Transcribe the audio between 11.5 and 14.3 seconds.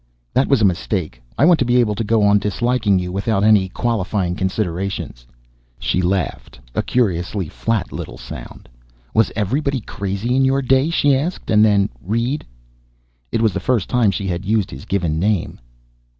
And then, "Reed" It was the first time she